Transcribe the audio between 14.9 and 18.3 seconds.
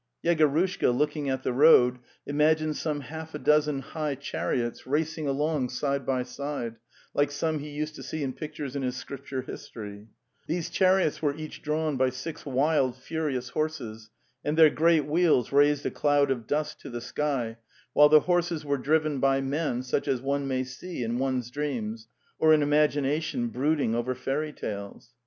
wheels raised a cloud of dust to the sky, while the